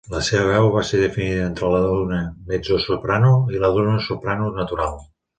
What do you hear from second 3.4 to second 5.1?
i la d'una soprano natural.